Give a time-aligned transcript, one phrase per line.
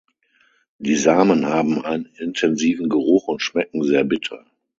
[0.79, 4.43] Die Samen haben einen intensiven Geruch und schmecken sehr bitter.